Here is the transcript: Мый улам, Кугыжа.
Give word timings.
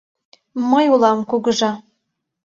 Мый 0.71 0.85
улам, 0.93 1.19
Кугыжа. 1.29 1.71